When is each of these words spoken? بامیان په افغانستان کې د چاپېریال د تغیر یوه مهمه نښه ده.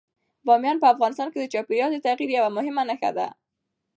بامیان 0.45 0.77
په 0.79 0.87
افغانستان 0.93 1.27
کې 1.31 1.39
د 1.39 1.45
چاپېریال 1.53 1.89
د 1.93 1.97
تغیر 2.05 2.29
یوه 2.37 2.49
مهمه 2.57 2.83
نښه 2.89 3.11
ده. 3.17 3.27